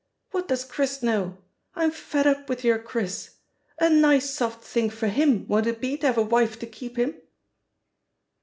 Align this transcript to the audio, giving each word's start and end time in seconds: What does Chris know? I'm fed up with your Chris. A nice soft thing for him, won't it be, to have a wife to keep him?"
What 0.31 0.47
does 0.47 0.65
Chris 0.65 1.03
know? 1.03 1.37
I'm 1.75 1.91
fed 1.91 2.25
up 2.25 2.49
with 2.49 2.63
your 2.63 2.79
Chris. 2.79 3.35
A 3.77 3.87
nice 3.87 4.31
soft 4.33 4.63
thing 4.63 4.89
for 4.89 5.07
him, 5.09 5.47
won't 5.47 5.67
it 5.67 5.79
be, 5.79 5.95
to 5.97 6.07
have 6.07 6.17
a 6.17 6.23
wife 6.23 6.57
to 6.57 6.65
keep 6.65 6.97
him?" 6.97 7.13